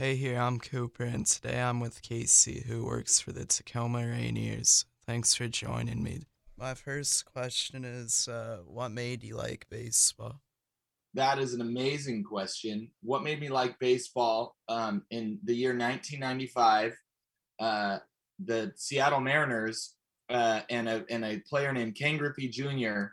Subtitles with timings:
[0.00, 4.84] Hey here, I'm Cooper, and today I'm with Casey, who works for the Tacoma Rainiers.
[5.08, 6.22] Thanks for joining me.
[6.56, 10.40] My first question is uh, What made you like baseball?
[11.14, 12.92] That is an amazing question.
[13.02, 16.96] What made me like baseball um, in the year 1995?
[17.58, 17.98] Uh,
[18.38, 19.96] the Seattle Mariners
[20.30, 23.06] uh, and a and a player named Ken Griffey Jr.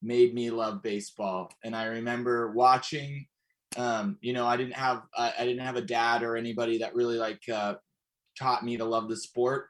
[0.00, 1.50] made me love baseball.
[1.64, 3.26] And I remember watching.
[3.76, 6.94] Um, you know, I didn't have I, I didn't have a dad or anybody that
[6.94, 7.74] really like uh,
[8.38, 9.68] taught me to love the sport,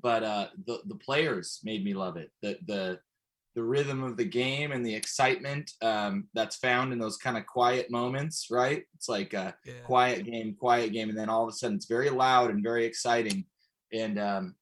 [0.00, 2.30] but uh, the the players made me love it.
[2.42, 3.00] The the
[3.56, 7.46] the rhythm of the game and the excitement um, that's found in those kind of
[7.46, 8.84] quiet moments, right?
[8.94, 9.80] It's like a Yeah.
[9.84, 12.84] quiet game, quiet game, and then all of a sudden it's very loud and very
[12.84, 13.44] exciting.
[13.92, 14.54] And um,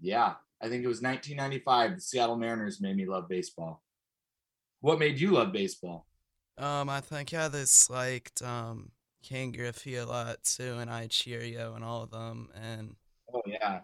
[0.00, 1.94] yeah, I think it was 1995.
[1.94, 3.82] The Seattle Mariners made me love baseball.
[4.80, 6.06] What made you love baseball?
[6.58, 8.92] Um, I think I disliked um,
[9.22, 12.96] Ken Griffey a lot too, and Ichiro and all of them, and
[13.32, 13.80] Oh yeah,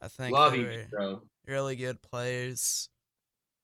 [0.00, 1.22] I think love they you, bro.
[1.46, 2.88] really good players.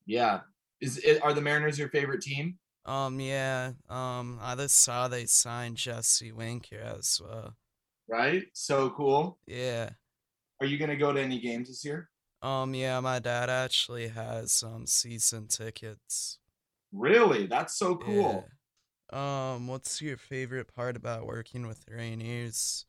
[0.07, 0.41] Yeah,
[0.81, 2.59] is it, are the Mariners your favorite team?
[2.85, 7.57] Um, yeah, um, I just saw they signed Jesse Winker as well.
[8.09, 9.39] Right, so cool.
[9.47, 9.91] Yeah.
[10.61, 12.09] Are you gonna go to any games this year?
[12.43, 16.39] Um, yeah, my dad actually has um season tickets.
[16.93, 17.47] Really?
[17.47, 18.45] That's so cool.
[19.13, 19.55] Yeah.
[19.55, 22.85] Um, what's your favorite part about working with the Rainiers?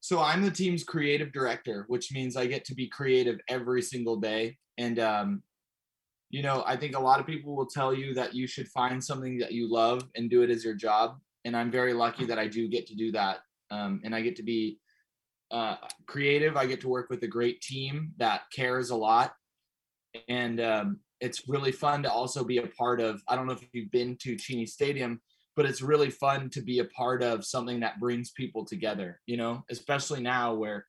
[0.00, 4.16] So I'm the team's creative director, which means I get to be creative every single
[4.16, 4.56] day.
[4.78, 5.42] And um,
[6.30, 9.02] you know, I think a lot of people will tell you that you should find
[9.02, 11.18] something that you love and do it as your job.
[11.44, 13.38] And I'm very lucky that I do get to do that.
[13.70, 14.78] Um, and I get to be
[15.50, 16.56] uh, creative.
[16.56, 19.32] I get to work with a great team that cares a lot.
[20.28, 23.22] And um, it's really fun to also be a part of.
[23.28, 25.20] I don't know if you've been to Cheney Stadium,
[25.56, 29.36] but it's really fun to be a part of something that brings people together, you
[29.36, 30.86] know, especially now where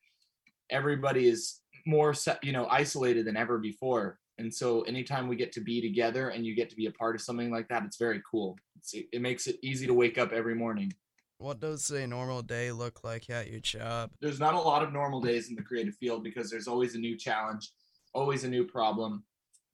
[0.69, 4.17] everybody is more, you know, isolated than ever before.
[4.37, 7.15] And so anytime we get to be together and you get to be a part
[7.15, 8.57] of something like that, it's very cool.
[8.77, 10.93] It's, it makes it easy to wake up every morning.
[11.37, 14.11] What does a normal day look like at your job?
[14.21, 16.99] There's not a lot of normal days in the creative field because there's always a
[16.99, 17.71] new challenge,
[18.13, 19.23] always a new problem.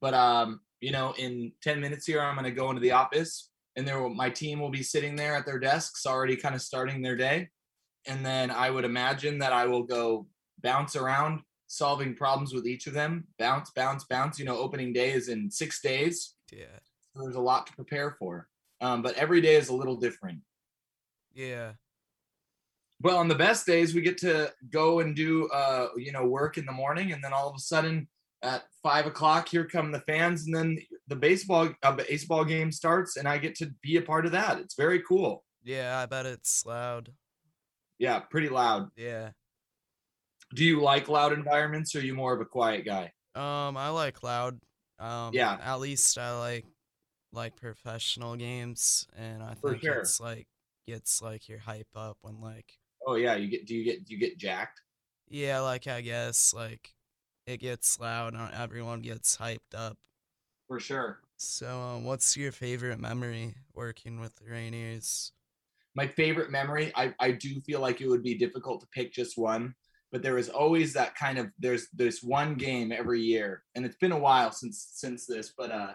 [0.00, 3.86] But um, you know, in 10 minutes here, I'm gonna go into the office and
[3.86, 7.00] there will, my team will be sitting there at their desks already kind of starting
[7.00, 7.48] their day.
[8.06, 10.26] And then I would imagine that I will go
[10.62, 13.26] bounce around solving problems with each of them.
[13.38, 14.38] Bounce, bounce, bounce.
[14.38, 16.34] You know, opening day is in six days.
[16.52, 16.64] Yeah.
[17.14, 18.48] So there's a lot to prepare for.
[18.80, 20.40] Um, but every day is a little different.
[21.32, 21.72] Yeah.
[23.00, 26.58] Well, on the best days, we get to go and do, uh, you know, work
[26.58, 28.08] in the morning, and then all of a sudden,
[28.42, 30.78] at five o'clock, here come the fans, and then
[31.08, 34.58] the baseball uh, baseball game starts, and I get to be a part of that.
[34.60, 35.44] It's very cool.
[35.64, 37.12] Yeah, I bet it's loud.
[37.98, 38.90] Yeah, pretty loud.
[38.96, 39.30] Yeah.
[40.54, 43.12] Do you like loud environments, or are you more of a quiet guy?
[43.34, 44.60] Um, I like loud.
[44.98, 45.58] Um, Yeah.
[45.60, 46.64] At least I like
[47.32, 49.94] like professional games, and I For think sure.
[50.00, 50.46] it's like
[50.86, 53.66] gets like your hype up when like Oh yeah, you get.
[53.66, 54.04] Do you get?
[54.04, 54.80] Do you get jacked?
[55.28, 56.94] yeah, like I guess like
[57.48, 59.96] it gets loud and everyone gets hyped up.
[60.66, 61.20] For sure.
[61.36, 65.32] So, um, what's your favorite memory working with the Rainiers?
[65.98, 69.36] my favorite memory I, I do feel like it would be difficult to pick just
[69.36, 69.74] one
[70.12, 73.96] but there is always that kind of there's there's one game every year and it's
[73.96, 75.94] been a while since since this but uh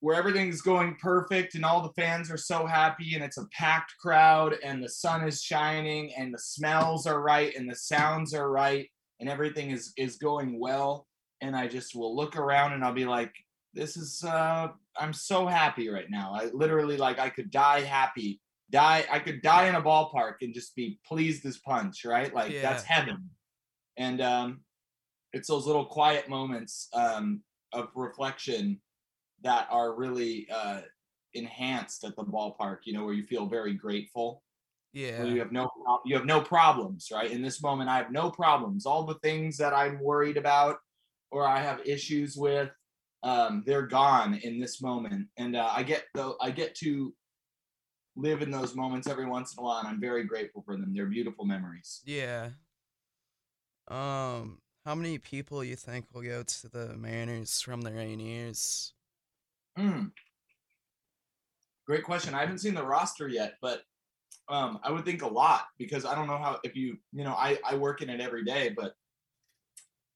[0.00, 3.94] where everything's going perfect and all the fans are so happy and it's a packed
[3.98, 8.50] crowd and the sun is shining and the smells are right and the sounds are
[8.50, 8.90] right
[9.24, 11.06] and everything is is going well.
[11.40, 13.32] And i just will look around and i'll be like
[13.72, 14.68] this is uh
[14.98, 16.34] i'm so happy right now.
[16.34, 18.40] I literally like i could die happy
[18.70, 22.34] die i could die in a ballpark and just be pleased as punch right?
[22.34, 23.30] Like that's heaven.
[23.96, 24.60] And um
[25.32, 27.42] it's those little quiet moments um
[27.72, 28.78] of reflection
[29.42, 30.82] that are really uh
[31.32, 34.42] enhanced at the ballpark you know where you feel very grateful
[34.94, 35.18] Yeah.
[35.18, 35.68] where you have no
[36.06, 39.56] you have no problems right in this moment i have no problems all the things
[39.56, 40.76] that i'm worried about
[41.32, 42.70] or i have issues with
[43.24, 47.12] um, they're gone in this moment and uh, i get though i get to
[48.16, 50.92] live in those moments every once in a while and i'm very grateful for them
[50.94, 52.50] they're beautiful memories Yeah.
[53.88, 58.92] Um, how many people you think will go to the Mariners from the Rainiers?
[59.76, 60.04] Hmm.
[61.84, 63.82] great question i haven't seen the roster yet but
[64.48, 67.34] um, i would think a lot because i don't know how if you you know
[67.34, 68.94] i i work in it every day but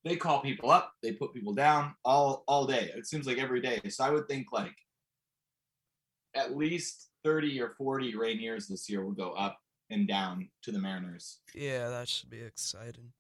[0.05, 3.61] they call people up they put people down all all day it seems like every
[3.61, 4.75] day so i would think like
[6.35, 9.59] at least 30 or 40 rainiers this year will go up
[9.91, 11.41] and down to the Mariners.
[11.55, 13.13] Yeah, that should be exciting.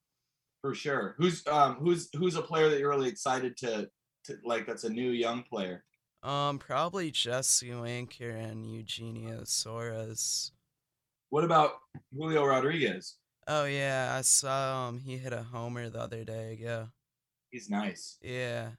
[0.60, 1.14] For sure.
[1.18, 3.88] Who's um who's who's a player that you're really excited to
[4.24, 5.84] to like that's a new young player?
[6.22, 10.50] Um, probably Jesse Winker and Eugenio Suarez.
[11.30, 11.72] What about
[12.16, 13.16] Julio Rodriguez?
[13.46, 16.58] Oh yeah, I saw um he hit a homer the other day.
[16.60, 16.86] Yeah,
[17.50, 18.18] He's nice.
[18.22, 18.70] yeah.